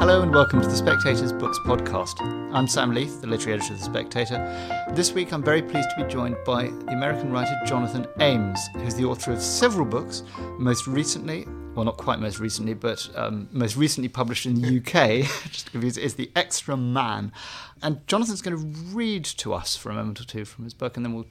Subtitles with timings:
[0.00, 2.22] Hello and welcome to the Spectator's Books podcast.
[2.54, 4.86] I'm Sam Leith, the literary editor of The Spectator.
[4.94, 8.94] This week I'm very pleased to be joined by the American writer Jonathan Ames, who's
[8.94, 10.22] the author of several books,
[10.58, 15.28] most recently, well, not quite most recently, but um, most recently published in the UK,
[15.50, 17.30] just to confuse, is The Extra Man.
[17.82, 20.96] And Jonathan's going to read to us for a moment or two from his book,
[20.96, 21.26] and then we'll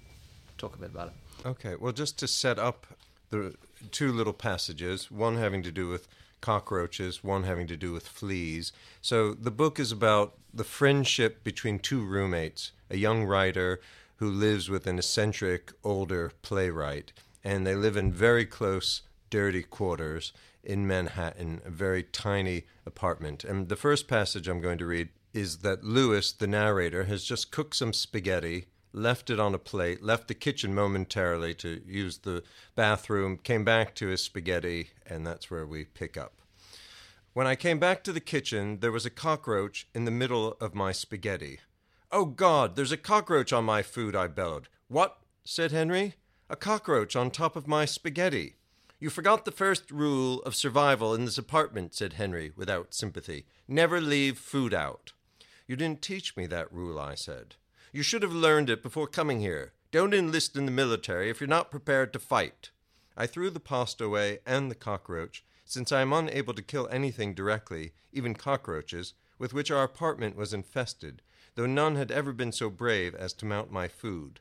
[0.59, 1.13] talk a bit about it.
[1.43, 2.85] Okay, well, just to set up
[3.31, 3.55] the
[3.89, 6.07] two little passages, one having to do with
[6.41, 8.71] cockroaches, one having to do with fleas.
[9.01, 13.79] So the book is about the friendship between two roommates, a young writer
[14.17, 17.13] who lives with an eccentric older playwright,
[17.43, 23.43] and they live in very close, dirty quarters in Manhattan, a very tiny apartment.
[23.43, 27.51] And the first passage I'm going to read is that Lewis, the narrator, has just
[27.51, 32.43] cooked some spaghetti left it on a plate, left the kitchen momentarily to use the
[32.75, 36.41] bathroom, came back to his spaghetti, and that's where we pick up.
[37.33, 40.73] When I came back to the kitchen, there was a cockroach in the middle of
[40.73, 41.59] my spaghetti.
[42.11, 44.67] Oh, God, there's a cockroach on my food, I bellowed.
[44.87, 45.19] What?
[45.43, 46.15] said Henry.
[46.49, 48.55] A cockroach on top of my spaghetti.
[48.99, 53.45] You forgot the first rule of survival in this apartment, said Henry without sympathy.
[53.67, 55.13] Never leave food out.
[55.67, 57.55] You didn't teach me that rule, I said.
[57.91, 59.73] You should have learned it before coming here.
[59.91, 62.69] Don't enlist in the military if you're not prepared to fight.
[63.17, 67.33] I threw the pasta away and the cockroach, since I am unable to kill anything
[67.33, 71.23] directly, even cockroaches, with which our apartment was infested,
[71.55, 74.39] though none had ever been so brave as to mount my food.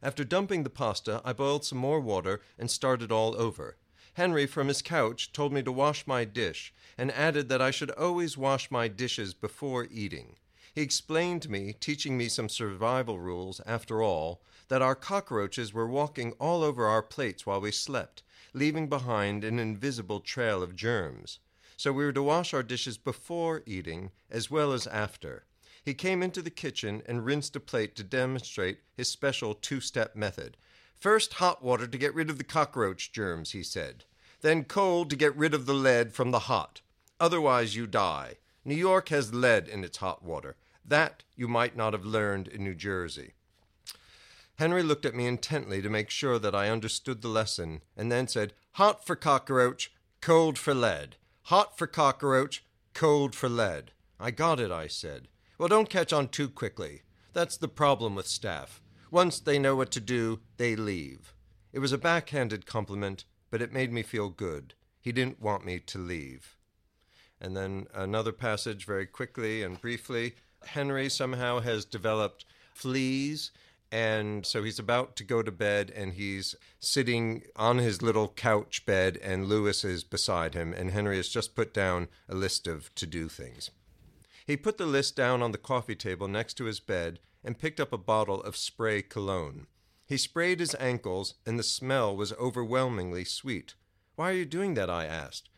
[0.00, 3.78] After dumping the pasta, I boiled some more water and started all over.
[4.12, 7.90] Henry, from his couch, told me to wash my dish, and added that I should
[7.90, 10.36] always wash my dishes before eating.
[10.74, 15.86] He explained to me, teaching me some survival rules after all, that our cockroaches were
[15.86, 21.38] walking all over our plates while we slept, leaving behind an invisible trail of germs.
[21.76, 25.44] So we were to wash our dishes before eating as well as after.
[25.84, 30.16] He came into the kitchen and rinsed a plate to demonstrate his special two step
[30.16, 30.56] method.
[30.96, 34.04] First, hot water to get rid of the cockroach germs, he said.
[34.40, 36.80] Then, cold to get rid of the lead from the hot.
[37.20, 38.38] Otherwise, you die.
[38.64, 40.56] New York has lead in its hot water.
[40.84, 43.32] That you might not have learned in New Jersey.
[44.56, 48.28] Henry looked at me intently to make sure that I understood the lesson, and then
[48.28, 51.16] said, Hot for cockroach, cold for lead.
[51.44, 53.92] Hot for cockroach, cold for lead.
[54.20, 55.28] I got it, I said.
[55.58, 57.02] Well, don't catch on too quickly.
[57.32, 58.80] That's the problem with staff.
[59.10, 61.34] Once they know what to do, they leave.
[61.72, 64.74] It was a backhanded compliment, but it made me feel good.
[65.00, 66.56] He didn't want me to leave.
[67.40, 70.36] And then another passage, very quickly and briefly.
[70.68, 72.44] Henry somehow has developed
[72.74, 73.50] fleas.
[73.92, 78.84] And so he's about to go to bed, and he's sitting on his little couch
[78.84, 82.92] bed, and Lewis is beside him, and Henry has just put down a list of
[82.96, 83.70] to do things.
[84.46, 87.78] He put the list down on the coffee table next to his bed and picked
[87.78, 89.68] up a bottle of spray cologne.
[90.06, 93.74] He sprayed his ankles, and the smell was overwhelmingly sweet.
[94.16, 94.90] Why are you doing that?
[94.90, 95.50] I asked.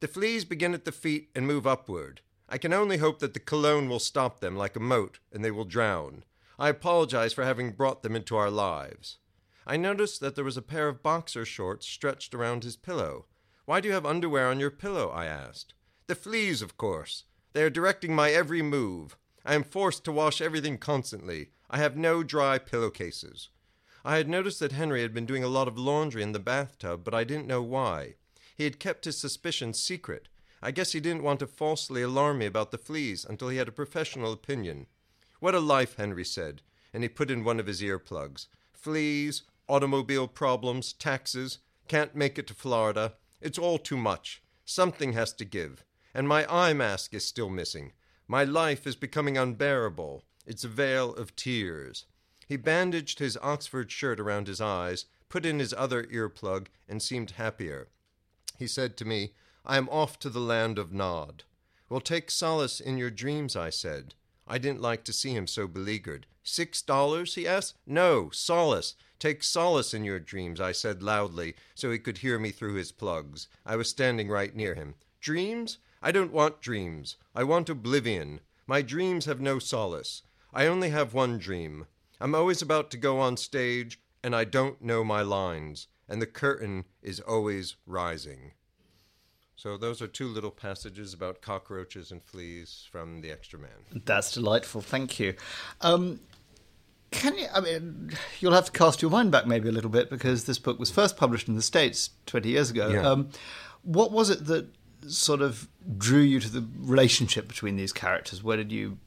[0.00, 2.22] The fleas begin at the feet and move upward.
[2.48, 5.50] I can only hope that the cologne will stop them like a moat and they
[5.50, 6.24] will drown.
[6.58, 9.18] I apologize for having brought them into our lives.
[9.66, 13.26] I noticed that there was a pair of boxer shorts stretched around his pillow.
[13.64, 15.08] Why do you have underwear on your pillow?
[15.08, 15.74] I asked.
[16.06, 17.24] The fleas, of course.
[17.54, 19.16] They are directing my every move.
[19.44, 21.50] I am forced to wash everything constantly.
[21.70, 23.48] I have no dry pillowcases.
[24.04, 27.02] I had noticed that Henry had been doing a lot of laundry in the bathtub,
[27.04, 28.16] but I didn't know why.
[28.54, 30.28] He had kept his suspicions secret.
[30.64, 33.68] I guess he didn't want to falsely alarm me about the fleas until he had
[33.68, 34.86] a professional opinion.
[35.38, 36.62] What a life, Henry said,
[36.94, 38.46] and he put in one of his earplugs.
[38.72, 43.12] Fleas, automobile problems, taxes, can't make it to Florida.
[43.42, 44.42] It's all too much.
[44.64, 45.84] Something has to give.
[46.14, 47.92] And my eye mask is still missing.
[48.26, 50.24] My life is becoming unbearable.
[50.46, 52.06] It's a vale of tears.
[52.48, 57.32] He bandaged his Oxford shirt around his eyes, put in his other earplug, and seemed
[57.32, 57.88] happier.
[58.58, 59.32] He said to me,
[59.66, 61.44] I am off to the land of Nod.
[61.88, 64.14] Well, take solace in your dreams, I said.
[64.46, 66.26] I didn't like to see him so beleaguered.
[66.42, 67.34] Six dollars?
[67.34, 67.78] he asked.
[67.86, 68.94] No, solace.
[69.18, 72.92] Take solace in your dreams, I said loudly, so he could hear me through his
[72.92, 73.48] plugs.
[73.64, 74.96] I was standing right near him.
[75.22, 75.78] Dreams?
[76.02, 77.16] I don't want dreams.
[77.34, 78.40] I want oblivion.
[78.66, 80.22] My dreams have no solace.
[80.52, 81.86] I only have one dream.
[82.20, 86.26] I'm always about to go on stage, and I don't know my lines, and the
[86.26, 88.52] curtain is always rising.
[89.56, 94.02] So those are two little passages about cockroaches and fleas from The Extra Man.
[94.04, 94.80] That's delightful.
[94.80, 95.34] Thank you.
[95.80, 96.20] Um,
[97.12, 97.46] can you?
[97.54, 98.10] I mean,
[98.40, 100.90] you'll have to cast your mind back maybe a little bit because this book was
[100.90, 102.88] first published in the states twenty years ago.
[102.88, 103.08] Yeah.
[103.08, 103.28] Um,
[103.82, 104.66] what was it that
[105.06, 108.42] sort of drew you to the relationship between these characters?
[108.42, 108.98] Where did you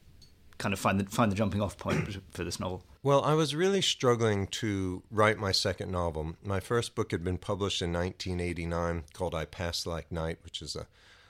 [0.58, 2.84] kind of find the find the jumping off point for this novel?
[3.02, 6.36] Well, I was really struggling to write my second novel.
[6.44, 10.76] My first book had been published in 1989 called I Pass Like Night, which is
[10.76, 10.86] a,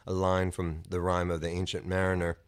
[0.06, 2.38] a line from the Rime of the Ancient Mariner.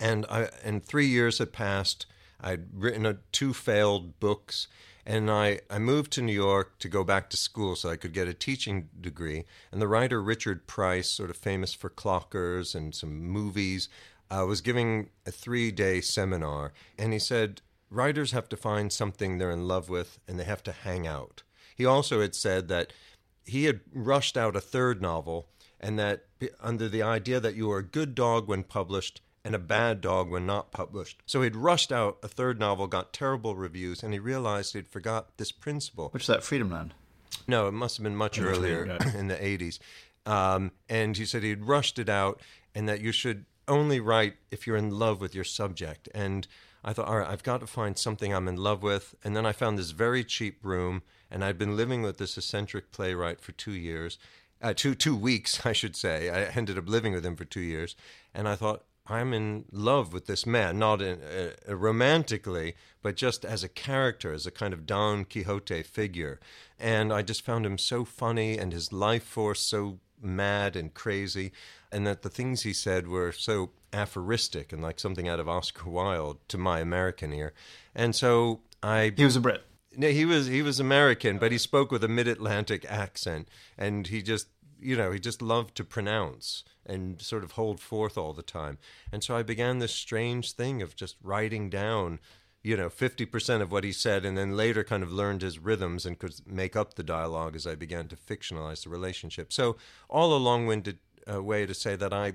[0.00, 2.06] And I and 3 years had passed.
[2.40, 4.66] I'd written a, two failed books
[5.04, 8.12] and I, I moved to New York to go back to school so I could
[8.12, 9.44] get a teaching degree.
[9.72, 13.88] And the writer Richard Price, sort of famous for clockers and some movies,
[14.32, 19.36] uh, was giving a three day seminar, and he said, Writers have to find something
[19.36, 21.42] they're in love with and they have to hang out.
[21.76, 22.92] He also had said that
[23.44, 25.48] he had rushed out a third novel,
[25.78, 26.24] and that
[26.60, 30.30] under the idea that you are a good dog when published and a bad dog
[30.30, 31.20] when not published.
[31.26, 35.36] So he'd rushed out a third novel, got terrible reviews, and he realized he'd forgot
[35.36, 36.08] this principle.
[36.10, 36.94] Which is that Freedomland?
[37.48, 38.84] No, it must have been much earlier
[39.16, 39.80] in the 80s.
[40.24, 42.40] Um, and he said he'd rushed it out
[42.74, 46.08] and that you should only write if you're in love with your subject.
[46.14, 46.46] And
[46.84, 49.14] I thought, all right, I've got to find something I'm in love with.
[49.22, 52.90] And then I found this very cheap room, and I'd been living with this eccentric
[52.90, 54.18] playwright for two years,
[54.60, 56.30] uh, two two weeks, I should say.
[56.30, 57.96] I ended up living with him for two years,
[58.34, 58.84] and I thought.
[59.04, 64.32] I'm in love with this man, not in, uh, romantically, but just as a character,
[64.32, 66.38] as a kind of Don Quixote figure.
[66.78, 71.50] And I just found him so funny and his life force so mad and crazy
[71.92, 75.90] and that the things he said were so aphoristic and like something out of Oscar
[75.90, 77.52] Wilde to my American ear.
[77.94, 79.62] And so I He was a Brit.
[79.94, 84.22] No, he was he was American, but he spoke with a mid-Atlantic accent and he
[84.22, 84.48] just
[84.80, 88.78] you know, he just loved to pronounce and sort of hold forth all the time.
[89.12, 92.18] And so I began this strange thing of just writing down
[92.64, 96.06] you know, 50% of what he said, and then later kind of learned his rhythms
[96.06, 99.52] and could make up the dialogue as I began to fictionalize the relationship.
[99.52, 99.76] So,
[100.08, 100.66] all a long
[101.30, 102.34] uh, way to say that I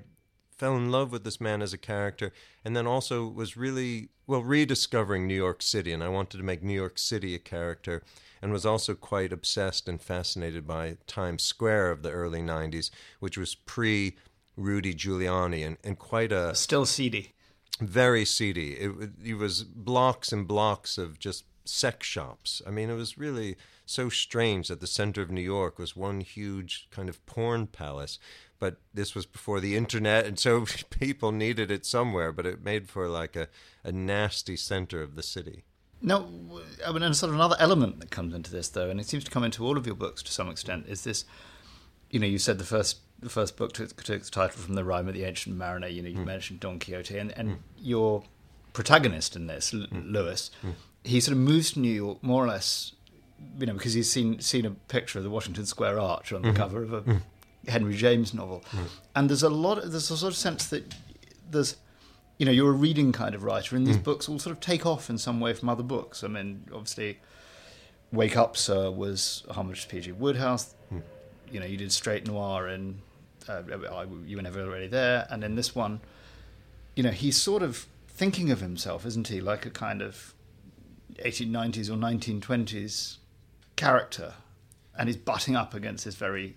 [0.57, 2.33] fell in love with this man as a character
[2.65, 6.63] and then also was really well rediscovering New York City and I wanted to make
[6.63, 8.01] New York City a character
[8.41, 12.89] and was also quite obsessed and fascinated by Times Square of the early 90s
[13.19, 14.15] which was pre
[14.55, 17.33] Rudy Giuliani and, and quite a still seedy.
[17.79, 18.73] Very seedy.
[18.73, 22.63] It, it was blocks and blocks of just sex shops.
[22.65, 26.21] I mean it was really so strange that the center of New York was one
[26.21, 28.17] huge kind of porn palace
[28.59, 32.31] but this was before the internet, and so people needed it somewhere.
[32.31, 33.47] But it made for like a,
[33.83, 35.63] a nasty center of the city.
[36.01, 36.29] No,
[36.85, 39.23] I mean, and sort of another element that comes into this, though, and it seems
[39.23, 41.25] to come into all of your books to some extent, is this.
[42.09, 44.83] You know, you said the first the first book took, took its title from the
[44.83, 45.87] Rime of the ancient mariner.
[45.87, 46.25] You know, you mm.
[46.25, 47.57] mentioned Don Quixote, and, and mm.
[47.77, 48.23] your
[48.73, 50.11] protagonist in this, mm.
[50.11, 50.73] Lewis, mm.
[51.03, 52.93] he sort of moves to New York more or less,
[53.59, 56.49] you know, because he's seen seen a picture of the Washington Square Arch on the
[56.49, 56.57] mm-hmm.
[56.57, 57.21] cover of a mm.
[57.67, 58.87] Henry James novel, mm.
[59.15, 59.77] and there's a lot.
[59.77, 60.93] Of, there's a sort of sense that
[61.49, 61.77] there's,
[62.37, 64.03] you know, you're a reading kind of writer, and these mm.
[64.03, 66.23] books will sort of take off in some way from other books.
[66.23, 67.19] I mean, obviously,
[68.11, 70.11] Wake Up, Sir was a homage to P.G.
[70.13, 70.75] Wodehouse.
[70.93, 71.01] Mm.
[71.51, 72.99] You know, you did Straight Noir, and
[73.47, 73.61] uh,
[74.25, 76.01] you were never really there, and in this one,
[76.95, 80.33] you know, he's sort of thinking of himself, isn't he, like a kind of
[81.23, 83.17] 1890s or 1920s
[83.75, 84.33] character,
[84.97, 86.55] and he's butting up against this very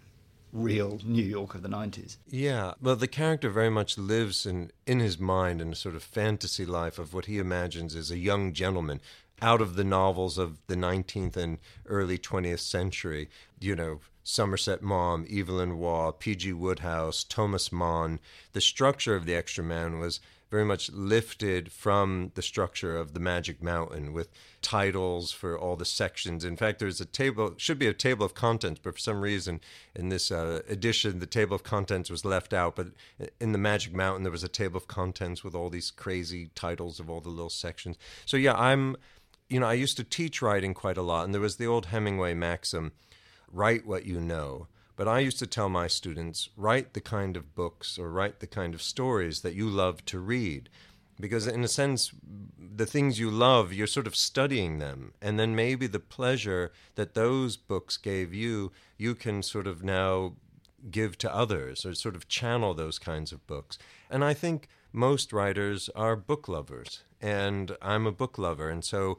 [0.52, 2.17] real New York of the 90s.
[2.29, 6.03] Yeah, well, the character very much lives in, in his mind in a sort of
[6.03, 9.01] fantasy life of what he imagines as a young gentleman
[9.43, 13.29] out of the novels of the 19th and early 20th century.
[13.58, 16.53] You know, Somerset Maugham, Evelyn Waugh, P.G.
[16.53, 18.20] Wodehouse, Thomas Mann.
[18.53, 23.20] The structure of The Extra Man was very much lifted from the structure of the
[23.20, 24.28] Magic Mountain with
[24.62, 26.44] titles for all the sections.
[26.44, 29.60] In fact, there's a table, should be a table of contents, but for some reason
[29.94, 32.74] in this uh, edition, the table of contents was left out.
[32.74, 32.88] But
[33.40, 36.98] in the Magic Mountain, there was a table of contents with all these crazy titles
[36.98, 37.96] of all the little sections.
[38.26, 38.96] So, yeah, I'm,
[39.48, 41.86] you know, I used to teach writing quite a lot, and there was the old
[41.86, 42.92] Hemingway maxim
[43.52, 44.66] write what you know.
[45.00, 48.46] But I used to tell my students write the kind of books or write the
[48.46, 50.69] kind of stories that you love to read.
[51.19, 52.12] Because, in a sense,
[52.58, 55.14] the things you love, you're sort of studying them.
[55.22, 60.34] And then maybe the pleasure that those books gave you, you can sort of now
[60.90, 63.78] give to others or sort of channel those kinds of books.
[64.10, 67.04] And I think most writers are book lovers.
[67.22, 68.69] And I'm a book lover.
[68.69, 69.16] And so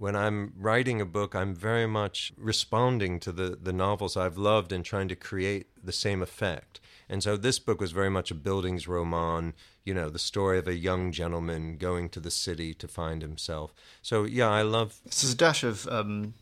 [0.00, 4.72] when I'm writing a book, I'm very much responding to the, the novels I've loved
[4.72, 6.80] and trying to create the same effect.
[7.06, 9.52] And so this book was very much a Bildungsroman,
[9.84, 13.74] you know, the story of a young gentleman going to the city to find himself.
[14.00, 15.00] So, yeah, I love.
[15.04, 16.32] This is a dash of um,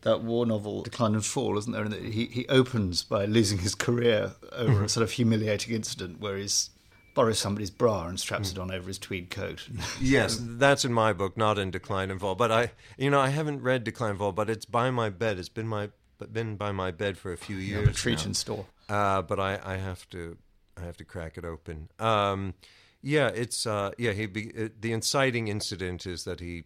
[0.00, 1.84] that Waugh novel, Decline and Fall, isn't there?
[1.84, 6.38] And he, he opens by losing his career over a sort of humiliating incident where
[6.38, 6.70] he's
[7.16, 9.68] borrows somebody's bra and straps it on over his tweed coat.
[10.00, 12.36] yes, that's in my book, not in Decline and Fall.
[12.36, 15.38] But I, you know, I haven't read Decline and Fall, but it's by my bed.
[15.38, 15.90] It's been my
[16.32, 17.96] been by my bed for a few years.
[17.96, 18.66] Treat and store.
[18.88, 20.36] Uh, but I, I have to,
[20.76, 21.88] I have to crack it open.
[21.98, 22.54] Um,
[23.02, 24.12] yeah, it's uh, yeah.
[24.12, 26.64] He be, it, the inciting incident is that he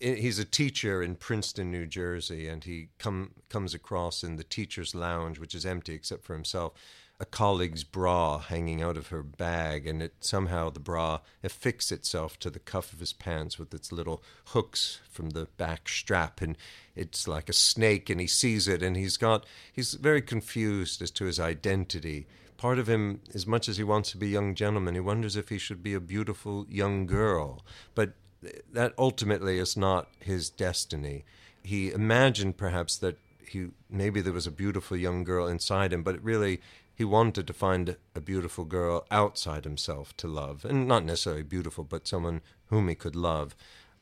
[0.00, 4.94] he's a teacher in Princeton, New Jersey, and he come comes across in the teacher's
[4.94, 6.72] lounge, which is empty except for himself,
[7.20, 12.38] a colleague's bra hanging out of her bag, and it somehow the bra affixed itself
[12.38, 16.56] to the cuff of his pants with its little hooks from the back strap, and
[16.94, 21.10] it's like a snake, and he sees it, and he's got he's very confused as
[21.10, 22.26] to his identity.
[22.56, 25.36] Part of him, as much as he wants to be a young gentleman, he wonders
[25.36, 28.14] if he should be a beautiful young girl, but
[28.72, 31.24] that ultimately is not his destiny.
[31.64, 36.22] He imagined perhaps that he maybe there was a beautiful young girl inside him, but
[36.22, 36.60] really
[36.98, 41.84] he wanted to find a beautiful girl outside himself to love, and not necessarily beautiful,
[41.84, 42.40] but someone
[42.70, 43.54] whom he could love.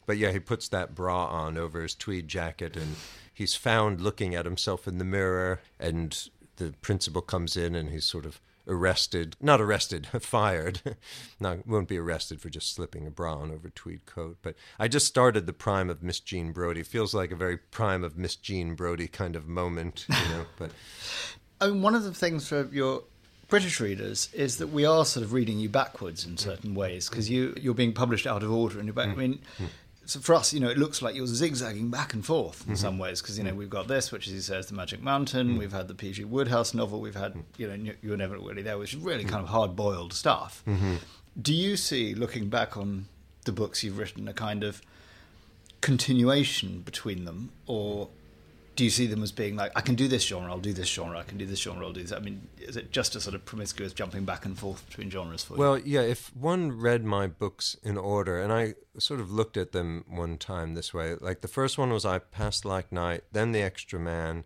[0.07, 2.97] But yeah, he puts that bra on over his tweed jacket, and
[3.35, 8.07] he's found looking at himself in the mirror, and the principal comes in, and he's
[8.07, 10.81] sort of arrested, not arrested, fired.
[11.39, 14.39] no, won't be arrested for just slipping a bra on over a tweed coat.
[14.41, 16.83] But I just started the prime of Miss Jean Brodie.
[16.83, 20.47] Feels like a very prime of Miss Jean Brodie kind of moment, you know.
[20.57, 20.71] but
[21.61, 23.03] I mean, one of the things for your
[23.49, 27.31] British readers is that we are sort of reading you backwards in certain ways because
[27.31, 29.01] you you're being published out of order and you're.
[29.01, 29.41] I mean.
[30.09, 32.75] So for us, you know, it looks like you're zigzagging back and forth in mm-hmm.
[32.77, 35.49] some ways because you know we've got this, which as he says, the Magic Mountain.
[35.49, 35.59] Mm-hmm.
[35.59, 36.25] We've had the P.G.
[36.25, 37.01] Wodehouse novel.
[37.01, 39.75] We've had you know you were never really there, which is really kind of hard
[39.75, 40.63] boiled stuff.
[40.65, 40.97] Mm-hmm.
[41.43, 43.07] Do you see, looking back on
[43.47, 44.81] the books you've written, a kind of
[45.81, 48.09] continuation between them, or
[48.77, 50.89] do you see them as being like I can do this genre, I'll do this
[50.89, 52.13] genre, I can do this genre, I'll do this?
[52.13, 55.43] I mean, is it just a sort of promiscuous jumping back and forth between genres
[55.43, 55.61] for you?
[55.61, 56.03] Well, yeah.
[56.03, 60.37] If one read my books in order, and I sort of looked at them one
[60.37, 63.99] time this way, like the first one was I Passed Like Night, then The Extra
[63.99, 64.45] Man,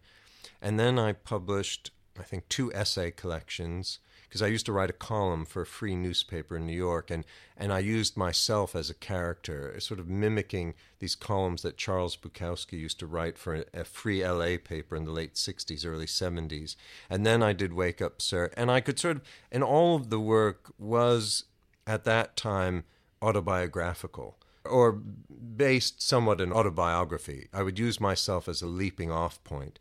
[0.63, 3.99] and then I published I think two essay collections
[4.31, 7.25] because I used to write a column for a free newspaper in New York, and,
[7.57, 12.79] and I used myself as a character, sort of mimicking these columns that Charles Bukowski
[12.79, 16.77] used to write for a, free LA paper in the late 60s, early 70s.
[17.11, 20.11] And then I did Wake Up, Sir, and I could sort of, and all of
[20.11, 21.43] the work was
[21.85, 22.85] at that time
[23.21, 27.49] autobiographical or based somewhat in autobiography.
[27.53, 29.81] I would use myself as a leaping off point.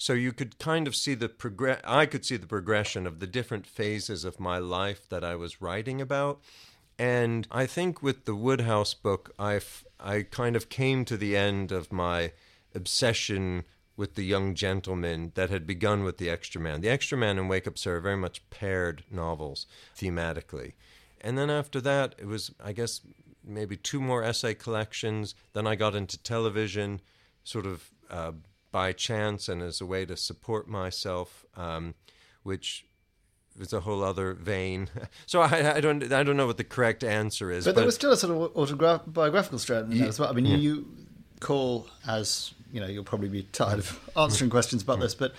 [0.00, 1.78] So you could kind of see the progress.
[1.84, 5.60] I could see the progression of the different phases of my life that I was
[5.60, 6.40] writing about.
[6.98, 9.60] And I think with the Wodehouse book, I
[10.00, 12.32] I kind of came to the end of my
[12.74, 13.64] obsession
[13.94, 16.80] with the young gentleman that had begun with the Extra Man.
[16.80, 20.72] The Extra Man and Wake Up Sir are very much paired novels thematically.
[21.20, 23.02] And then after that, it was, I guess,
[23.44, 25.34] maybe two more essay collections.
[25.52, 27.02] Then I got into television,
[27.44, 28.32] sort of uh,
[28.70, 31.94] by chance and as a way to support myself, um,
[32.42, 32.86] which
[33.58, 34.88] is a whole other vein.
[35.26, 37.64] So I, I, don't I don't know what the correct answer is.
[37.64, 40.28] But, but there was still a sort of autobiographical strand in yeah, as well.
[40.28, 40.56] I mean, yeah.
[40.56, 40.86] you
[41.38, 45.34] call as you know you'll probably be tired of answering questions about this, but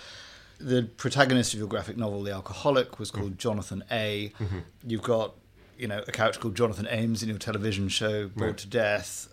[0.59, 4.31] the protagonist of your graphic novel, The Alcoholic, was called Jonathan A.
[4.39, 4.59] Mm-hmm.
[4.87, 5.35] You've got
[5.77, 8.57] you know a character called Jonathan Ames in your television show, Bored right.
[8.59, 9.27] to Death.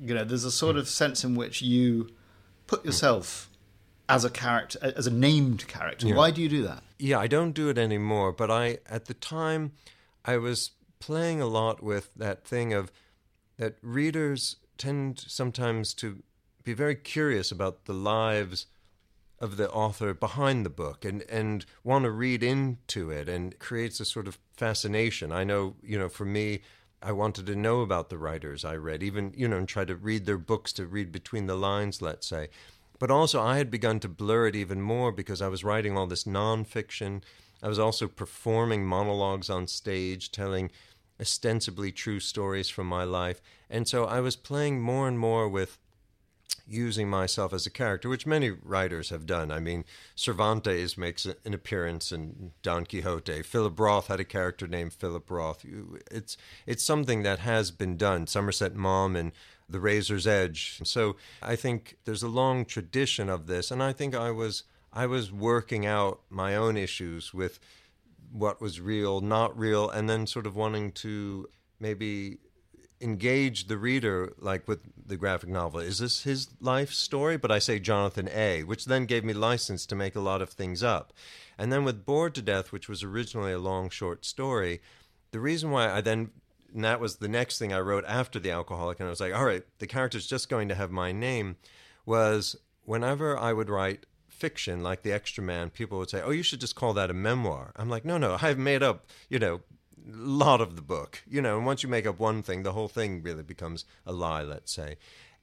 [0.00, 2.10] You know, there's a sort of sense in which you
[2.66, 2.88] put hmm.
[2.88, 3.50] yourself
[4.08, 6.08] as a character, as a named character.
[6.08, 6.14] Yeah.
[6.14, 6.82] Why do you do that?
[6.98, 8.32] Yeah, I don't do it anymore.
[8.32, 9.72] But I, at the time,
[10.24, 12.92] I was playing a lot with that thing of
[13.56, 16.22] that readers tend sometimes to
[16.64, 18.66] be very curious about the lives
[19.38, 24.00] of the author behind the book and, and want to read into it and creates
[24.00, 25.30] a sort of fascination.
[25.30, 26.62] I know, you know, for me,
[27.04, 29.94] I wanted to know about the writers I read, even, you know, and try to
[29.94, 32.48] read their books to read between the lines, let's say.
[32.98, 36.06] But also, I had begun to blur it even more because I was writing all
[36.06, 37.22] this nonfiction.
[37.62, 40.70] I was also performing monologues on stage, telling
[41.20, 43.42] ostensibly true stories from my life.
[43.68, 45.78] And so I was playing more and more with
[46.66, 49.50] using myself as a character, which many writers have done.
[49.50, 49.84] I mean,
[50.14, 53.42] Cervantes makes an appearance in Don Quixote.
[53.42, 55.64] Philip Roth had a character named Philip Roth.
[56.10, 56.36] It's
[56.66, 58.26] it's something that has been done.
[58.26, 59.32] Somerset Maugham and
[59.68, 60.80] The Razor's Edge.
[60.84, 65.06] So I think there's a long tradition of this, and I think I was I
[65.06, 67.58] was working out my own issues with
[68.32, 71.48] what was real, not real, and then sort of wanting to
[71.78, 72.38] maybe
[73.00, 75.80] engage the reader like with the graphic novel.
[75.80, 77.36] Is this his life story?
[77.36, 80.50] But I say Jonathan A, which then gave me license to make a lot of
[80.50, 81.12] things up.
[81.58, 84.80] And then with Bored to Death, which was originally a long short story,
[85.30, 86.30] the reason why I then
[86.74, 89.32] and that was the next thing I wrote after the alcoholic, and I was like,
[89.32, 91.56] all right, the character's just going to have my name.
[92.04, 96.42] Was whenever I would write fiction like The Extra Man, people would say, oh, you
[96.42, 97.72] should just call that a memoir.
[97.76, 99.60] I'm like, no, no, I've made up, you know,
[100.06, 102.88] lot of the book, you know, and once you make up one thing, the whole
[102.88, 104.96] thing really becomes a lie, let's say.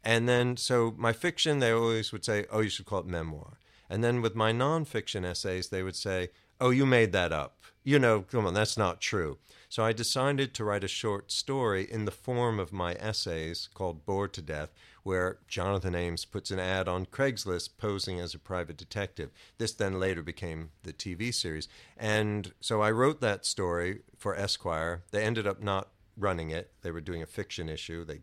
[0.03, 3.59] And then, so my fiction, they always would say, oh, you should call it memoir.
[3.89, 7.60] And then with my nonfiction essays, they would say, oh, you made that up.
[7.83, 9.39] You know, come on, that's not true.
[9.67, 14.05] So I decided to write a short story in the form of my essays called
[14.05, 14.69] Bored to Death,
[15.01, 19.31] where Jonathan Ames puts an ad on Craigslist posing as a private detective.
[19.57, 21.67] This then later became the TV series.
[21.97, 25.01] And so I wrote that story for Esquire.
[25.09, 26.71] They ended up not running it.
[26.83, 28.05] They were doing a fiction issue.
[28.05, 28.19] They,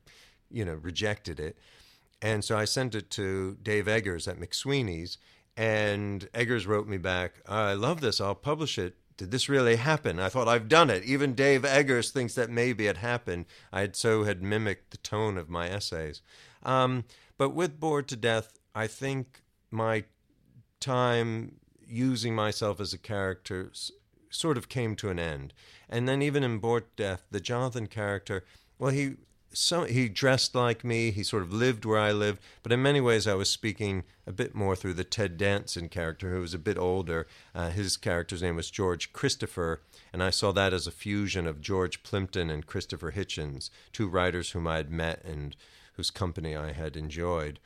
[0.51, 1.57] you know, rejected it.
[2.23, 5.19] And so I sent it to Dave Eggers at McSweeney's,
[5.57, 8.21] and Eggers wrote me back, I love this.
[8.21, 10.19] I'll publish it did this really happen?
[10.19, 11.05] I thought I've done it.
[11.05, 13.45] Even Dave Eggers thinks that maybe it happened.
[13.73, 16.23] I had so had mimicked the tone of my essays.
[16.63, 17.05] Um,
[17.37, 20.05] but with Bored to Death, I think my
[20.81, 23.73] time using myself as a character
[24.31, 25.53] sort of came to an end.
[25.89, 28.45] And then even in Bored to Death, the Jonathan character,
[28.79, 29.17] well, he
[29.53, 31.11] so he dressed like me.
[31.11, 34.33] He sort of lived where I lived, but in many ways, I was speaking a
[34.33, 37.27] bit more through the Ted Danson character, who was a bit older.
[37.55, 41.61] Uh, his character's name was George Christopher, and I saw that as a fusion of
[41.61, 45.57] George Plimpton and Christopher Hitchens, two writers whom I had met and
[45.95, 47.59] whose company I had enjoyed.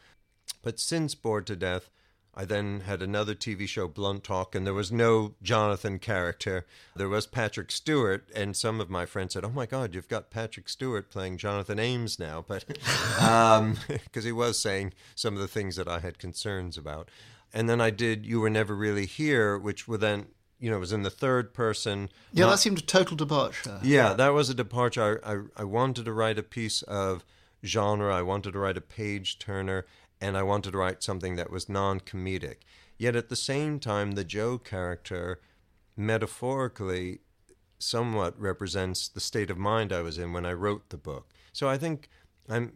[0.63, 1.91] But since Bored to Death,
[2.35, 6.65] I then had another TV show, Blunt Talk, and there was no Jonathan character.
[6.97, 10.31] There was Patrick Stewart, and some of my friends said, "Oh my God, you've got
[10.31, 13.77] Patrick Stewart playing Jonathan Ames now," but because um,
[14.23, 17.11] he was saying some of the things that I had concerns about.
[17.53, 20.93] And then I did "You Were Never Really Here," which were then you know was
[20.93, 22.09] in the third person.
[22.33, 23.79] Yeah, not- that seemed a total departure.
[23.83, 25.21] yeah, that was a departure.
[25.23, 27.27] I, I, I wanted to write a piece of
[27.65, 28.15] genre.
[28.15, 29.85] I wanted to write a page turner,
[30.23, 32.59] and I wanted to write something that was non comedic.
[32.97, 35.41] Yet at the same time, the Joe character
[35.97, 37.19] metaphorically
[37.79, 41.29] somewhat represents the state of mind I was in when I wrote the book.
[41.53, 42.09] So I think
[42.49, 42.75] I'm,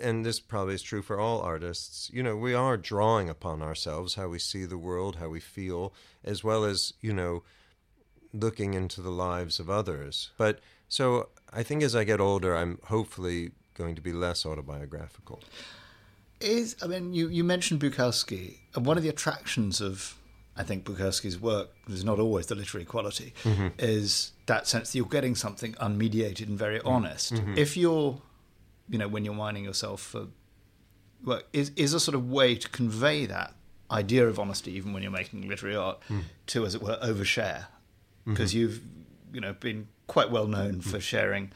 [0.00, 4.14] and this probably is true for all artists, you know, we are drawing upon ourselves,
[4.14, 7.42] how we see the world, how we feel, as well as, you know,
[8.32, 10.30] looking into the lives of others.
[10.38, 15.42] But so I think as I get older, I'm hopefully going to be less autobiographical.
[16.40, 20.18] Is I mean, you, you mentioned Bukowski, and one of the attractions of
[20.56, 23.68] I think Bukowski's work is not always the literary quality, mm-hmm.
[23.78, 26.88] is that sense that you're getting something unmediated and very mm-hmm.
[26.88, 27.34] honest.
[27.34, 27.58] Mm-hmm.
[27.58, 28.20] If you're,
[28.88, 30.28] you know, when you're mining yourself for
[31.24, 33.54] work, is is a sort of way to convey that
[33.90, 36.22] idea of honesty, even when you're making literary art, mm.
[36.46, 37.66] to as it were overshare,
[38.26, 38.80] because you've
[39.32, 41.50] you know been quite well known for sharing,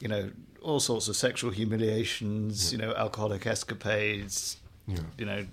[0.00, 0.30] you know,
[0.62, 4.98] all sorts of sexual humiliations, you know, alcoholic escapades, yeah.
[5.16, 5.46] you know,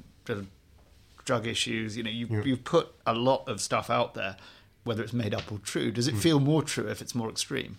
[1.26, 1.96] drug issues.
[1.96, 4.38] You know, you you've put a lot of stuff out there,
[4.84, 5.92] whether it's made up or true.
[5.92, 6.20] Does it mm.
[6.20, 7.78] feel more true if it's more extreme?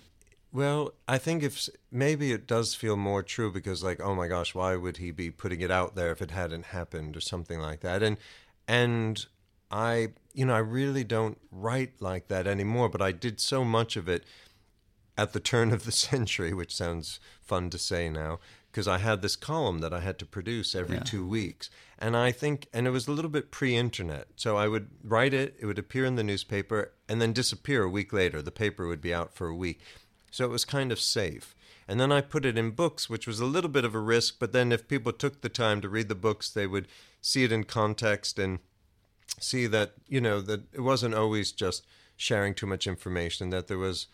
[0.52, 4.54] Well, I think if maybe it does feel more true because, like, oh my gosh,
[4.54, 7.80] why would he be putting it out there if it hadn't happened or something like
[7.80, 8.02] that?
[8.02, 8.16] And
[8.66, 9.26] and
[9.70, 12.88] I, you know, I really don't write like that anymore.
[12.88, 14.24] But I did so much of it
[15.18, 18.38] at the turn of the century, which sounds fun to say now,
[18.70, 21.02] because I had this column that I had to produce every Yeah.
[21.02, 21.68] two weeks.
[21.98, 24.28] And I think, and it was a little bit pre internet.
[24.36, 27.90] So I would write it, it would appear in the newspaper, and then disappear a
[27.90, 28.40] week later.
[28.40, 29.80] The paper would be out for a week.
[30.30, 31.56] So it was kind of safe.
[31.88, 34.36] And then I put it in books, which was a little bit of a risk.
[34.38, 36.86] But then if people took the time to read the books, they would
[37.20, 38.58] see it in context and
[39.40, 41.84] see that, you know, that it wasn't always just
[42.16, 44.06] sharing too much information, that there was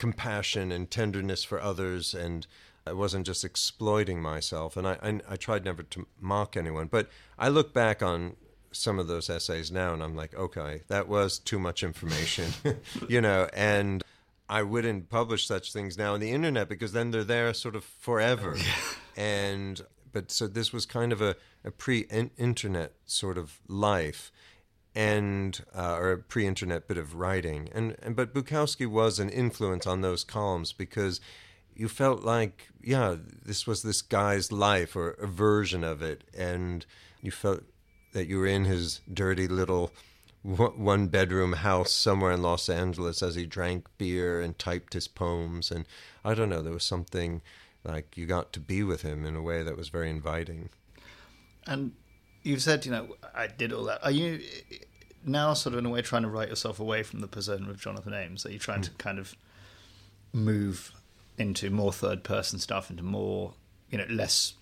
[0.00, 2.46] compassion and tenderness for others and
[2.86, 6.88] I wasn't just exploiting myself and I, I I tried never to mock anyone.
[6.88, 7.08] But
[7.38, 8.36] I look back on
[8.72, 12.52] some of those essays now and I'm like okay that was too much information
[13.08, 14.02] you know and
[14.48, 17.84] I wouldn't publish such things now on the internet because then they're there sort of
[17.84, 18.56] forever.
[19.16, 19.80] And
[20.12, 24.32] but so this was kind of a, a pre-internet sort of life
[24.94, 27.68] and uh, or a pre-internet bit of writing.
[27.72, 31.20] And, and but Bukowski was an influence on those columns because
[31.74, 36.24] you felt like yeah this was this guy's life or a version of it.
[36.36, 36.84] And
[37.22, 37.62] you felt
[38.12, 39.92] that you were in his dirty little
[40.42, 45.70] one bedroom house somewhere in Los Angeles as he drank beer and typed his poems.
[45.70, 45.86] And
[46.24, 47.42] I don't know there was something
[47.84, 50.70] like you got to be with him in a way that was very inviting.
[51.66, 51.92] And
[52.42, 54.04] you've said, you know, I did all that.
[54.04, 54.40] Are you
[55.24, 57.80] now sort of in a way trying to write yourself away from the persona of
[57.80, 58.46] Jonathan Ames?
[58.46, 58.98] Are you trying to mm.
[58.98, 59.34] kind of
[60.32, 60.92] move
[61.38, 63.54] into more third person stuff, into more,
[63.90, 64.54] you know, less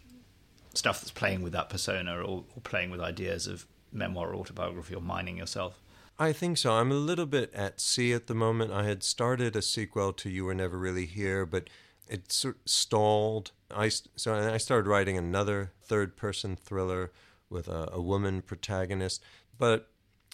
[0.74, 4.94] stuff that's playing with that persona or, or playing with ideas of memoir or autobiography
[4.94, 5.80] or mining yourself?
[6.18, 6.72] I think so.
[6.72, 8.72] I'm a little bit at sea at the moment.
[8.72, 11.70] I had started a sequel to You Were Never Really Here, but
[12.08, 13.52] it sort of stalled.
[13.70, 17.12] I so I started writing another third-person thriller
[17.50, 19.22] with a, a woman protagonist,
[19.58, 19.90] but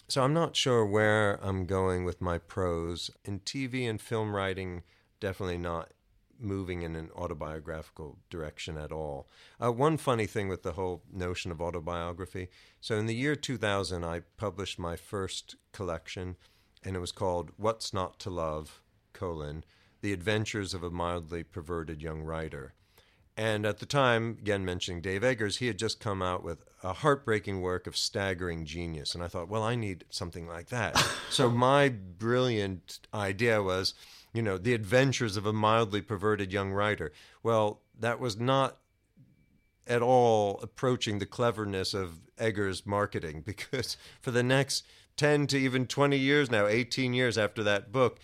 [0.07, 4.83] so I'm not sure where I'm going with my prose in TV and film writing.
[5.19, 5.91] Definitely not
[6.39, 9.27] moving in an autobiographical direction at all.
[9.63, 12.49] Uh, one funny thing with the whole notion of autobiography.
[12.81, 16.35] So in the year 2000, I published my first collection,
[16.83, 18.81] and it was called "What's Not to Love:
[19.13, 19.63] colon
[20.01, 22.73] The Adventures of a Mildly Perverted Young Writer."
[23.37, 26.93] And at the time, again mentioning Dave Eggers, he had just come out with a
[26.93, 29.15] heartbreaking work of staggering genius.
[29.15, 30.95] And I thought, well, I need something like that.
[31.29, 33.95] so my brilliant idea was,
[34.33, 37.11] you know, the adventures of a mildly perverted young writer.
[37.41, 38.77] Well, that was not
[39.87, 44.85] at all approaching the cleverness of Eggers' marketing because for the next
[45.17, 48.19] 10 to even 20 years now, 18 years after that book,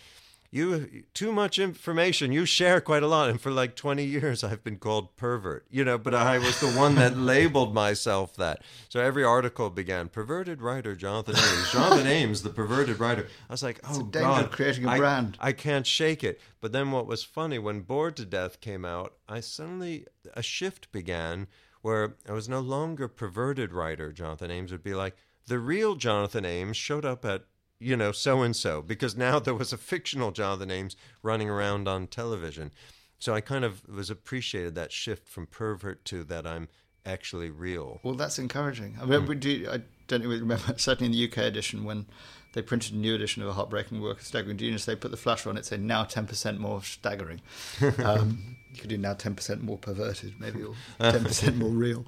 [0.52, 2.34] you too much information.
[2.34, 3.30] You share quite a lot.
[3.30, 5.66] And for like 20 years i've been called pervert.
[5.70, 8.62] You know but i was the one that labeled myself that.
[8.90, 11.72] So every article began perverted writer jonathan ames.
[11.72, 13.28] Jonathan ames the perverted writer.
[13.50, 15.38] I was like oh it's a oh, god creating a I, brand.
[15.40, 16.40] I can't shake it.
[16.60, 20.92] But then what was funny when bored to death came out i suddenly a shift
[20.92, 21.48] began
[21.82, 25.16] where i was no longer perverted writer jonathan ames would be like.
[25.48, 27.46] The real jonathan ames showed up at
[27.82, 31.88] you know, so and so, because now there was a fictional Jonathan Ames running around
[31.88, 32.72] on television.
[33.20, 36.70] So I kind of was appreciated that shift from pervert to that I'm
[37.06, 38.00] actually real.
[38.04, 38.98] Well, that's encouraging.
[39.02, 39.39] I mean, mm.
[39.39, 42.06] do, I don't really remember, certainly in the UK edition, when
[42.54, 45.17] they printed a new edition of A Heartbreaking Work of Staggering Genius, they put the
[45.17, 47.41] flash on it saying now 10% more staggering.
[48.04, 52.06] um, you could do now 10% more perverted, maybe, or 10% more real.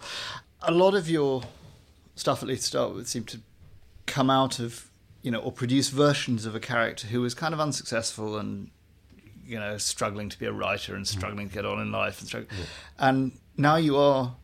[0.62, 1.44] A lot of your
[2.16, 3.40] stuff, at least to start with, seemed to
[4.06, 4.90] come out of
[5.24, 8.70] you know, or produce versions of a character who was kind of unsuccessful and
[9.46, 12.28] you know struggling to be a writer and struggling to get on in life and
[12.28, 12.50] struggle.
[12.58, 12.66] Yeah.
[13.00, 14.36] and now you are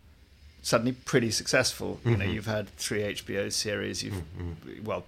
[0.62, 2.00] suddenly pretty successful.
[2.04, 2.20] You mm-hmm.
[2.20, 4.04] know, you've had three HBO series.
[4.04, 4.84] You've mm-hmm.
[4.84, 5.06] well,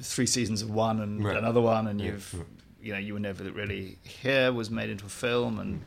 [0.00, 1.36] three seasons of one and right.
[1.36, 2.44] another one, and you've
[2.82, 5.82] you know you were never really here was made into a film, and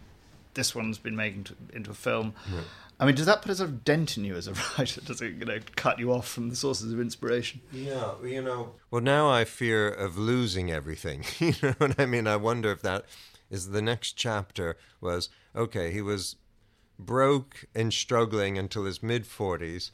[0.53, 2.33] this one's been made into, into a film.
[2.53, 2.63] Right.
[3.01, 5.01] I mean, does that put a sort of dent in you as a writer?
[5.01, 7.59] Does it, you know, cut you off from the sources of inspiration?
[7.73, 8.75] Yeah, you know.
[8.91, 11.25] Well, now I fear of losing everything.
[11.39, 12.27] you know what I mean?
[12.27, 13.05] I wonder if that
[13.49, 14.77] is the next chapter.
[15.01, 15.91] Was okay.
[15.91, 16.35] He was
[16.99, 19.91] broke and struggling until his mid forties.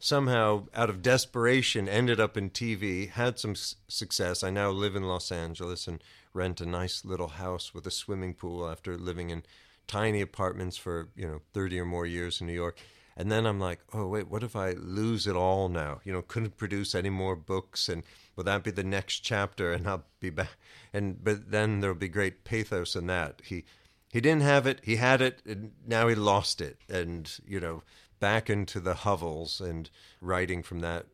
[0.00, 3.08] Somehow, out of desperation, ended up in TV.
[3.08, 4.42] Had some s- success.
[4.42, 6.02] I now live in Los Angeles and
[6.34, 9.44] rent a nice little house with a swimming pool after living in
[9.88, 12.78] tiny apartments for you know 30 or more years in New York.
[13.16, 16.00] And then I'm like, oh wait, what if I lose it all now?
[16.04, 18.04] You know, couldn't produce any more books, and
[18.36, 19.72] will that be the next chapter?
[19.72, 20.56] And I'll be back.
[20.92, 23.42] And but then there'll be great pathos in that.
[23.44, 23.64] He
[24.12, 26.78] he didn't have it, he had it, and now he lost it.
[26.88, 27.82] And you know,
[28.20, 31.06] back into the hovels and writing from that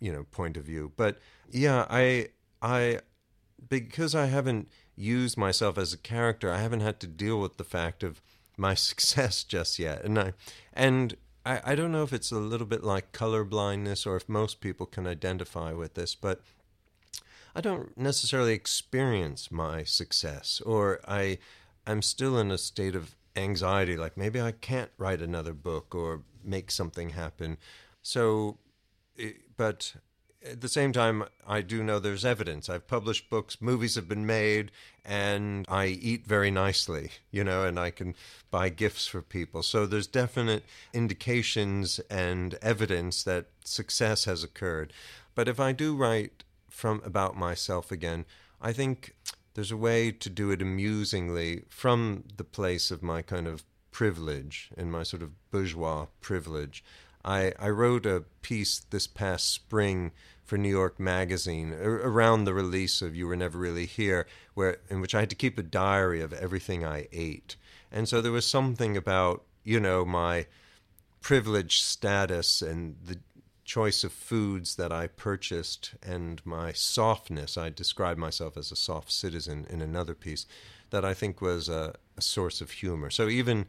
[0.00, 0.92] you know point of view.
[0.96, 1.18] But
[1.50, 3.00] yeah, I I
[3.68, 4.68] because I haven't
[5.00, 8.20] used myself as a character, I haven't had to deal with the fact of
[8.56, 10.04] my success just yet.
[10.04, 10.32] And I
[10.72, 14.28] and I, I don't know if it's a little bit like color blindness or if
[14.28, 16.42] most people can identify with this, but
[17.54, 21.38] I don't necessarily experience my success or I
[21.86, 26.22] I'm still in a state of anxiety like maybe I can't write another book or
[26.44, 27.56] make something happen.
[28.02, 28.58] So
[29.56, 29.94] but
[30.48, 32.68] at the same time, I do know there's evidence.
[32.68, 34.70] I've published books, movies have been made,
[35.04, 38.14] and I eat very nicely, you know, and I can
[38.50, 39.62] buy gifts for people.
[39.62, 44.92] So there's definite indications and evidence that success has occurred.
[45.34, 48.24] But if I do write from about myself again,
[48.60, 49.14] I think
[49.54, 54.70] there's a way to do it amusingly from the place of my kind of privilege
[54.76, 56.84] and my sort of bourgeois privilege.
[57.24, 60.12] I, I wrote a piece this past spring
[60.44, 65.00] for New York Magazine around the release of You Were Never Really Here, where in
[65.00, 67.56] which I had to keep a diary of everything I ate.
[67.92, 70.46] And so there was something about, you know, my
[71.20, 73.18] privileged status and the
[73.64, 77.56] choice of foods that I purchased and my softness.
[77.56, 80.46] I described myself as a soft citizen in another piece
[80.90, 83.10] that I think was a, a source of humor.
[83.10, 83.66] So even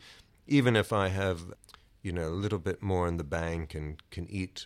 [0.47, 1.53] even if I have,
[2.01, 4.65] you know, a little bit more in the bank and can eat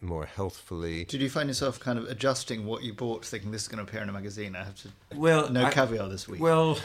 [0.00, 1.04] more healthfully.
[1.04, 3.90] Did you find yourself kind of adjusting what you bought, thinking this is going to
[3.90, 4.56] appear in a magazine?
[4.56, 4.88] I have to.
[5.14, 6.40] Well, no I- caviar this week.
[6.40, 6.78] Well,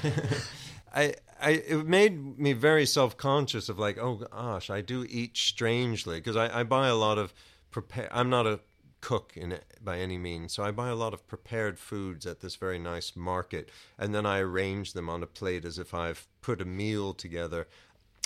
[0.95, 5.38] I, I, it made me very self conscious of like, oh gosh, I do eat
[5.38, 7.34] strangely because I, I buy a lot of
[7.71, 8.10] prepare.
[8.12, 8.60] I'm not a
[9.02, 12.39] cook in it by any means, so I buy a lot of prepared foods at
[12.39, 13.69] this very nice market,
[14.00, 17.67] and then I arrange them on a plate as if I've put a meal together,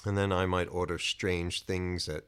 [0.05, 2.23] and then I might order strange things at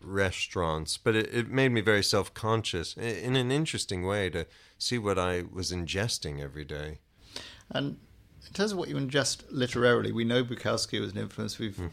[0.00, 0.96] restaurants.
[0.96, 4.46] But it, it made me very self conscious in an interesting way to
[4.78, 6.98] see what I was ingesting every day.
[7.70, 7.98] And
[8.46, 11.58] in terms of what you ingest literarily, we know Bukowski was an influence.
[11.58, 11.88] We've, Hmm.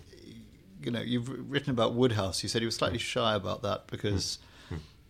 [0.82, 2.42] you know, you've written about Wodehouse.
[2.44, 2.78] You said you were Hmm.
[2.78, 4.40] slightly shy about that because,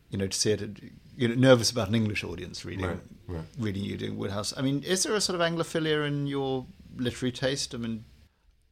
[0.09, 0.79] you know, to see it,
[1.15, 3.45] you're nervous about an English audience reading Right, right.
[3.59, 4.53] reading you doing Wodehouse.
[4.57, 7.73] I mean, is there a sort of Anglophilia in your literary taste?
[7.75, 8.05] I mean,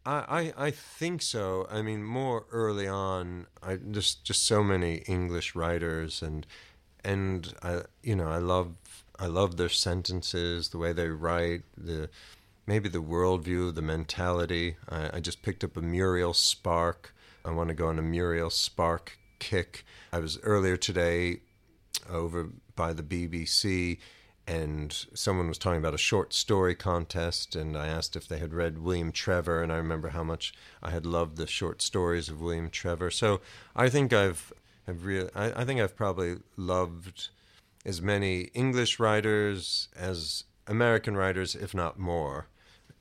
[0.05, 1.67] I, I, think so.
[1.69, 6.45] I mean, more early on, I just just so many English writers, and
[7.03, 8.75] and I you know I love
[9.17, 12.09] I love their sentences, the way they write, the
[12.67, 14.77] maybe the worldview, the mentality.
[14.89, 17.15] I, I just picked up a Muriel Spark.
[17.43, 19.85] I want to go on a Muriel Spark kick.
[20.11, 21.41] I was earlier today
[22.09, 23.97] over by the BBC,
[24.47, 28.53] and someone was talking about a short story contest, and I asked if they had
[28.53, 30.53] read William Trevor, and I remember how much
[30.83, 33.09] I had loved the short stories of William Trevor.
[33.09, 33.41] So
[33.75, 34.53] I think I've,
[34.87, 37.29] I've really, I, I think I've probably loved
[37.85, 42.47] as many English writers as American writers, if not more.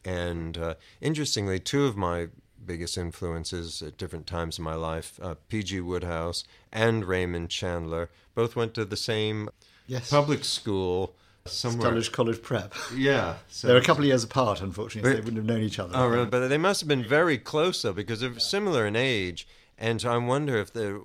[0.04, 2.28] And uh, interestingly, two of my
[2.64, 5.80] biggest influences at different times in my life, uh, P.G.
[5.80, 9.50] Wodehouse and Raymond Chandler, both went to the same
[9.86, 11.14] yes, public school
[11.46, 11.90] somewhere.
[11.90, 12.74] Dulwich College Prep.
[12.94, 15.10] Yeah, so They're a couple of years apart, unfortunately.
[15.10, 15.92] So they wouldn't have known each other.
[15.94, 16.26] Oh, really?
[16.26, 19.46] But they must have been very close though, because they're similar in age.
[19.76, 21.00] And I wonder if they're,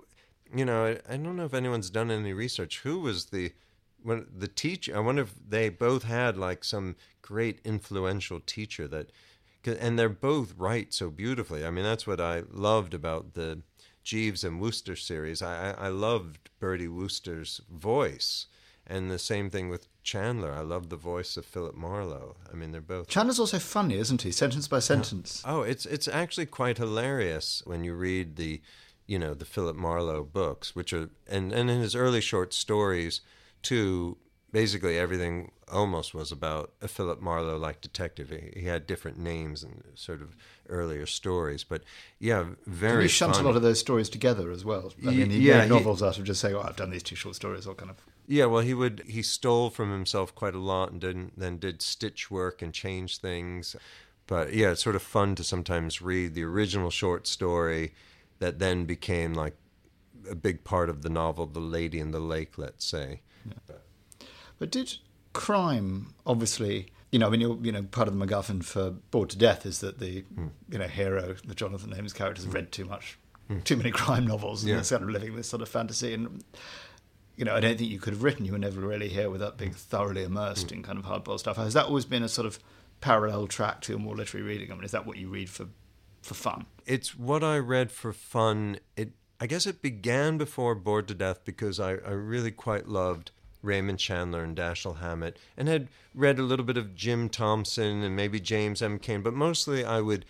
[0.55, 2.79] you know, I, I don't know if anyone's done any research.
[2.79, 3.51] Who was the,
[4.01, 4.95] when the teacher?
[4.95, 9.11] I wonder if they both had like some great influential teacher that
[9.65, 11.65] and they're both write so beautifully.
[11.65, 13.61] I mean, that's what I loved about the
[14.03, 15.41] Jeeves and Wooster series.
[15.41, 18.45] I, I loved Bertie Wooster's voice.
[18.87, 20.51] And the same thing with Chandler.
[20.53, 22.35] I love the voice of Philip Marlowe.
[22.51, 24.31] I mean, they're both Chandler's also funny, isn't he?
[24.31, 25.43] Sentence by sentence.
[25.45, 28.61] Oh, it's it's actually quite hilarious when you read the,
[29.07, 33.21] you know, the Philip Marlowe books, which are and and in his early short stories,
[33.61, 34.17] too.
[34.51, 38.31] Basically, everything almost was about a Philip Marlowe like detective.
[38.31, 40.35] He, he had different names and sort of
[40.67, 41.83] earlier stories, but
[42.19, 43.03] yeah, very.
[43.03, 44.91] he shunts a lot of those stories together as well.
[45.05, 47.03] I mean, he yeah, made he- novels out of just saying, "Oh, I've done these
[47.03, 47.97] two short stories," or kind of.
[48.31, 51.81] Yeah, well, he would he stole from himself quite a lot, and did then did
[51.81, 53.75] stitch work and change things.
[54.27, 57.93] But yeah, it's sort of fun to sometimes read the original short story
[58.37, 59.55] that then became like
[60.29, 62.55] a big part of the novel, The Lady in the Lake.
[62.57, 63.21] Let's say.
[64.59, 64.97] But did
[65.33, 66.91] crime obviously?
[67.11, 69.65] You know, I mean, you're, you know, part of the MacGuffin for Bored to Death
[69.65, 70.47] is that the Hmm.
[70.71, 73.17] you know hero, the Jonathan Ames character, has read too much,
[73.63, 74.79] too many crime novels, and Yeah.
[74.81, 76.13] is kind of living this sort of fantasy.
[76.13, 76.43] And
[77.39, 78.45] you know, I don't think you could have written.
[78.45, 80.73] You were never really here without being thoroughly immersed mm.
[80.73, 81.55] in kind of hardboiled stuff.
[81.55, 82.59] Has that always been a sort of
[82.99, 84.71] parallel track to your more literary reading?
[84.71, 85.67] I mean, is that what you read for
[86.21, 86.65] for fun?
[86.89, 88.79] it's what I read for fun.
[88.97, 93.31] It I guess it began before Bored to Death because I, I really quite loved
[93.61, 98.15] Raymond Chandler and Dashiell Hammett and had read a little bit of Jim Thompson and
[98.15, 98.99] maybe James M.
[98.99, 100.25] Cain, but mostly I would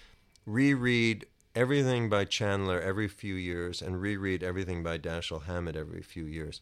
[0.45, 6.25] reread everything by Chandler every few years and reread everything by Dashiell Hammett every few
[6.25, 6.61] years.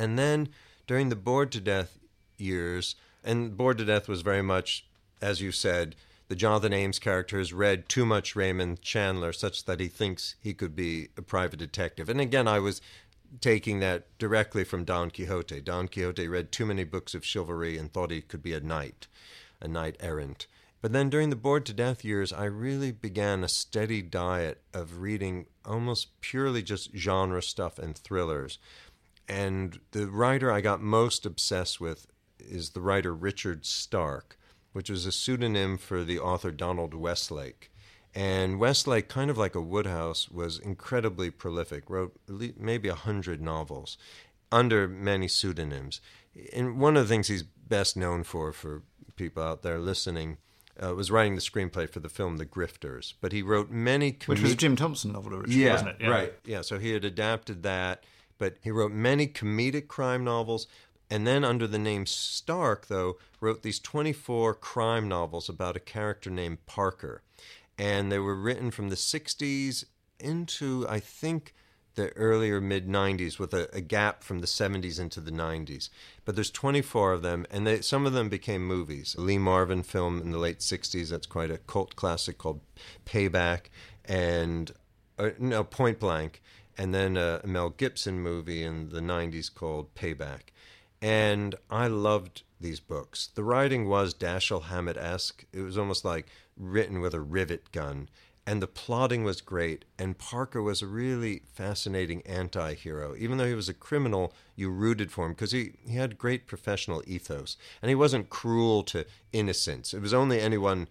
[0.00, 0.48] And then
[0.86, 1.98] during the Bored to Death
[2.38, 4.86] years, and Bored to Death was very much,
[5.20, 5.94] as you said,
[6.28, 10.54] the Jonathan Ames character has read too much Raymond Chandler such that he thinks he
[10.54, 12.08] could be a private detective.
[12.08, 12.80] And again, I was
[13.42, 15.60] taking that directly from Don Quixote.
[15.60, 19.06] Don Quixote read too many books of chivalry and thought he could be a knight,
[19.60, 20.46] a knight errant.
[20.80, 25.00] But then during the Bored to Death years, I really began a steady diet of
[25.00, 28.58] reading almost purely just genre stuff and thrillers.
[29.30, 32.08] And the writer I got most obsessed with
[32.40, 34.36] is the writer Richard Stark,
[34.72, 37.70] which was a pseudonym for the author Donald Westlake.
[38.12, 43.96] And Westlake, kind of like a Wodehouse, was incredibly prolific, wrote maybe a hundred novels
[44.50, 46.00] under many pseudonyms.
[46.52, 48.82] And one of the things he's best known for, for
[49.14, 50.38] people out there listening,
[50.82, 53.14] uh, was writing the screenplay for the film The Grifters.
[53.20, 55.96] But he wrote many Which was a Jim Thompson novel originally, yeah, wasn't it?
[56.00, 56.08] Yeah.
[56.08, 56.32] right.
[56.44, 58.02] Yeah, so he had adapted that,
[58.40, 60.66] but he wrote many comedic crime novels.
[61.10, 66.30] And then, under the name Stark, though, wrote these 24 crime novels about a character
[66.30, 67.22] named Parker.
[67.78, 69.84] and they were written from the 60s
[70.18, 71.54] into, I think,
[71.94, 75.88] the earlier mid 90s with a, a, gap from the 70s into the 90s.
[76.24, 79.14] But there's 24 of them, and they, some of them became movies.
[79.16, 82.60] A Lee Marvin film in the late 60s, that's quite a cult classic called
[83.06, 83.70] Payback,
[84.04, 84.72] and
[85.18, 86.42] uh, no, Point Blank,
[86.76, 90.52] and then a Mel Gibson movie in the 90s called Payback.
[91.02, 93.30] And I loved these books.
[93.34, 95.44] The writing was Dashiell Hammett esque.
[95.52, 98.08] It was almost like written with a rivet gun
[98.46, 103.54] and the plotting was great and parker was a really fascinating anti-hero even though he
[103.54, 107.88] was a criminal you rooted for him because he, he had great professional ethos and
[107.88, 110.88] he wasn't cruel to innocents it was only anyone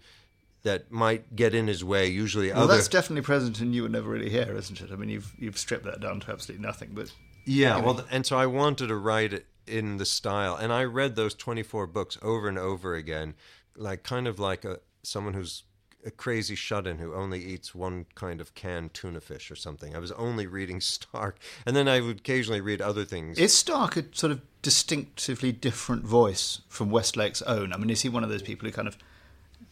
[0.62, 2.74] that might get in his way usually well other...
[2.74, 5.58] that's definitely present in you were never really here isn't it i mean you've you've
[5.58, 7.12] stripped that down to absolutely nothing but
[7.44, 11.16] yeah well and so i wanted to write it in the style and i read
[11.16, 13.34] those 24 books over and over again
[13.76, 15.64] like kind of like a someone who's
[16.04, 19.94] a crazy shut-in who only eats one kind of canned tuna fish or something.
[19.94, 23.38] I was only reading Stark, and then I would occasionally read other things.
[23.38, 27.72] Is Stark a sort of distinctively different voice from Westlake's own?
[27.72, 28.96] I mean, is he one of those people who kind of,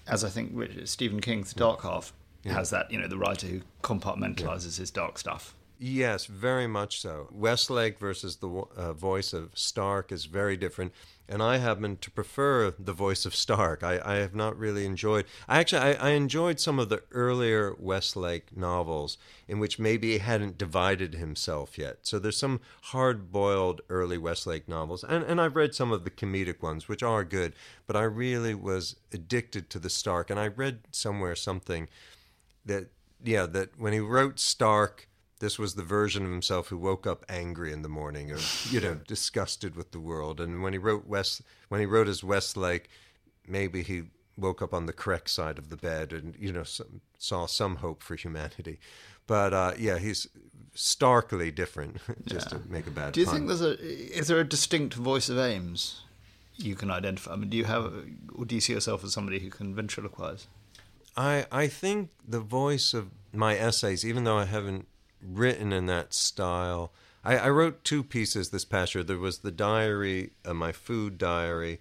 [0.08, 0.52] as I think
[0.84, 2.54] Stephen King's Dark Half yeah.
[2.54, 4.82] has that, you know, the writer who compartmentalizes yeah.
[4.82, 5.54] his dark stuff?
[5.78, 7.28] Yes, very much so.
[7.30, 10.92] Westlake versus the uh, voice of Stark is very different
[11.28, 13.82] and I happen to prefer the voice of Stark.
[13.82, 15.26] I, I have not really enjoyed.
[15.46, 20.18] I actually I, I, enjoyed some of the earlier Westlake novels in which maybe he
[20.18, 21.98] hadn't divided himself yet.
[22.02, 26.62] So there's some hard-boiled early Westlake novels, and and I've read some of the comedic
[26.62, 27.52] ones, which are good.
[27.86, 31.88] But I really was addicted to the Stark, and I read somewhere something
[32.64, 32.86] that
[33.22, 35.07] yeah that when he wrote Stark
[35.40, 38.38] this was the version of himself who woke up angry in the morning or
[38.70, 42.24] you know disgusted with the world and when he wrote west when he wrote as
[42.24, 42.88] westlake
[43.46, 44.02] maybe he
[44.36, 47.76] woke up on the correct side of the bed and you know some, saw some
[47.76, 48.78] hope for humanity
[49.26, 50.26] but uh, yeah he's
[50.74, 51.96] starkly different
[52.26, 52.58] just yeah.
[52.58, 53.34] to make a bad do you pun.
[53.34, 56.02] think there's a is there a distinct voice of ames
[56.56, 57.92] you can identify i mean do you have
[58.34, 60.46] or do you see yourself as somebody who can ventriloquize
[61.16, 64.86] i i think the voice of my essays even though i haven't
[65.22, 66.92] written in that style.
[67.24, 69.04] I, I wrote two pieces this past year.
[69.04, 71.80] There was the diary, uh, my food diary,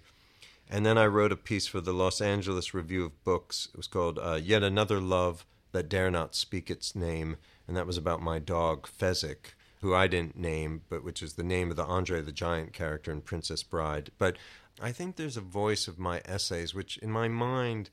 [0.68, 3.68] and then I wrote a piece for the Los Angeles Review of Books.
[3.72, 7.86] It was called uh, Yet Another Love That Dare Not Speak Its Name, and that
[7.86, 11.76] was about my dog, Fezzik, who I didn't name, but which is the name of
[11.76, 14.10] the Andre the Giant character in Princess Bride.
[14.18, 14.36] But
[14.80, 17.90] I think there's a voice of my essays, which in my mind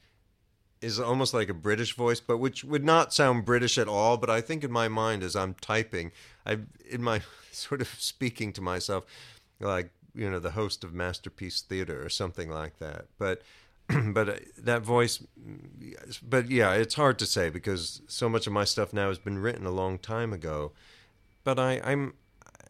[0.85, 4.17] is almost like a British voice, but which would not sound British at all.
[4.17, 6.11] But I think in my mind, as I'm typing,
[6.45, 7.21] I in my
[7.51, 9.05] sort of speaking to myself,
[9.59, 13.05] like you know, the host of Masterpiece Theater or something like that.
[13.17, 13.41] But
[14.07, 15.23] but uh, that voice,
[16.23, 19.39] but yeah, it's hard to say because so much of my stuff now has been
[19.39, 20.71] written a long time ago.
[21.43, 22.13] But I, I'm,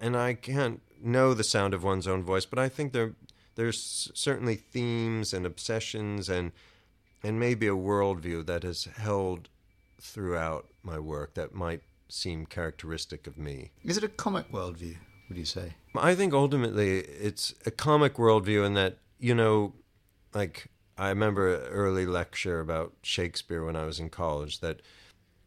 [0.02, 2.46] and I can't know the sound of one's own voice.
[2.46, 3.14] But I think there,
[3.56, 6.52] there's certainly themes and obsessions and
[7.24, 9.50] and maybe a worldview that has held
[10.00, 13.72] throughout my work that might seem characteristic of me.
[13.84, 14.98] Is it a comic worldview,
[15.28, 15.74] would you say?
[15.96, 19.74] I think ultimately it's a comic worldview in that, you know,
[20.34, 24.82] like I remember an early lecture about Shakespeare when I was in college that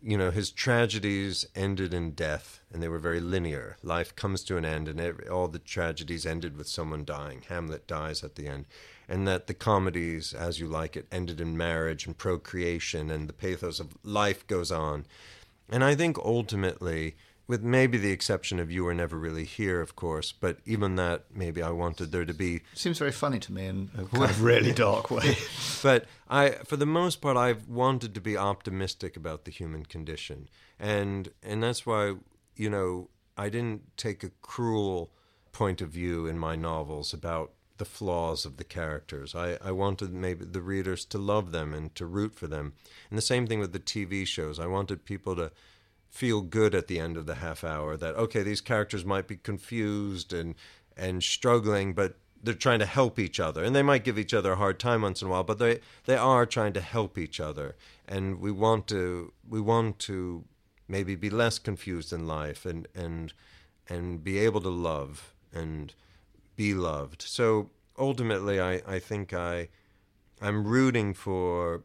[0.02, 3.76] you know, his tragedies ended in death, and they were very linear.
[3.82, 7.42] Life comes to an end, and every, all the tragedies ended with someone dying.
[7.48, 8.66] Hamlet dies at the end.
[9.08, 13.32] And that the comedies, as you like it, ended in marriage and procreation, and the
[13.32, 15.06] pathos of life goes on.
[15.68, 17.16] And I think ultimately,
[17.48, 20.30] with maybe the exception of you were never really here, of course.
[20.32, 22.60] But even that, maybe I wanted there to be.
[22.74, 25.36] Seems very funny to me in a kind of really dark way.
[25.82, 30.48] but I, for the most part, I've wanted to be optimistic about the human condition,
[30.78, 32.14] and and that's why
[32.54, 35.10] you know I didn't take a cruel
[35.50, 39.34] point of view in my novels about the flaws of the characters.
[39.34, 42.74] I, I wanted maybe the readers to love them and to root for them.
[43.08, 44.58] And the same thing with the TV shows.
[44.58, 45.52] I wanted people to
[46.08, 49.36] feel good at the end of the half hour that okay these characters might be
[49.36, 50.54] confused and
[50.96, 53.64] and struggling but they're trying to help each other.
[53.64, 55.80] And they might give each other a hard time once in a while but they
[56.04, 57.76] they are trying to help each other.
[58.06, 60.44] And we want to we want to
[60.86, 63.32] maybe be less confused in life and and
[63.88, 65.94] and be able to love and
[66.56, 67.22] be loved.
[67.22, 69.68] So ultimately i i think i
[70.40, 71.82] i'm rooting for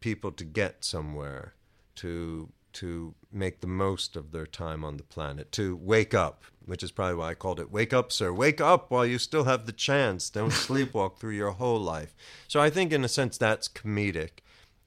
[0.00, 1.54] people to get somewhere
[1.94, 6.82] to to make the most of their time on the planet, to wake up, which
[6.82, 8.32] is probably why I called it Wake Up, Sir.
[8.32, 10.30] Wake up while you still have the chance.
[10.30, 12.14] Don't sleepwalk through your whole life.
[12.48, 14.40] So I think, in a sense, that's comedic.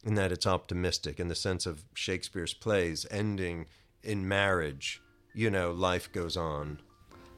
[0.04, 3.66] in that it's optimistic in the sense of Shakespeare's plays ending
[4.04, 5.02] in marriage.
[5.34, 6.80] You know, life goes on.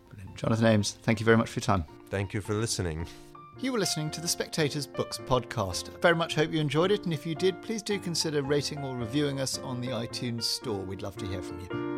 [0.10, 0.36] Brilliant.
[0.38, 1.86] Jonathan Ames, thank you very much for your time.
[2.10, 3.08] Thank you for listening.
[3.60, 6.00] You were listening to the Spectator's Books podcast.
[6.00, 8.96] Very much hope you enjoyed it, and if you did, please do consider rating or
[8.96, 10.78] reviewing us on the iTunes Store.
[10.78, 11.97] We'd love to hear from you.